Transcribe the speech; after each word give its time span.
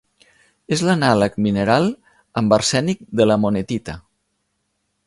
És 0.77 0.81
l'anàleg 0.87 1.35
mineral 1.47 1.85
amb 2.43 2.57
arsènic 2.59 3.07
de 3.21 3.31
la 3.33 3.39
monetita. 3.45 3.99